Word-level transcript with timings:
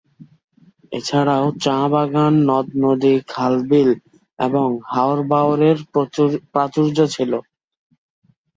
এছাড়াও 0.91 1.45
চা 1.63 1.77
বাগান, 1.91 2.33
নদ-নদী, 2.47 3.13
খাল-বিল 3.27 3.89
এবং 4.39 4.67
হাওর-বাওরের 4.91 5.77
প্রাচুর্য 6.53 6.97
ছিলো। 7.15 7.39